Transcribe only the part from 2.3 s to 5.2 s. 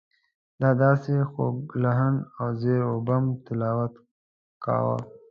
او زیر و بم تلاوت کاوه.